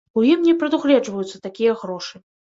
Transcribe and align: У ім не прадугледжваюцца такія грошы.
У 0.19 0.21
ім 0.27 0.39
не 0.47 0.55
прадугледжваюцца 0.63 1.43
такія 1.45 1.77
грошы. 1.85 2.25